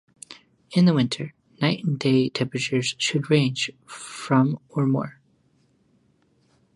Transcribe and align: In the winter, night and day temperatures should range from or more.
In 0.71 0.85
the 0.85 0.95
winter, 0.95 1.35
night 1.61 1.83
and 1.83 1.99
day 1.99 2.27
temperatures 2.29 2.95
should 2.97 3.29
range 3.29 3.69
from 3.85 4.57
or 4.69 4.87
more. 4.87 5.19